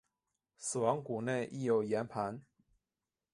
[0.57, 2.41] 死亡谷内亦有盐磐。